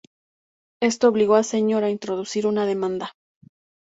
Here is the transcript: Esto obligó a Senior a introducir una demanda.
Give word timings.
Esto 0.81 1.09
obligó 1.09 1.35
a 1.35 1.43
Senior 1.43 1.83
a 1.83 1.91
introducir 1.91 2.47
una 2.47 2.65
demanda. 2.65 3.13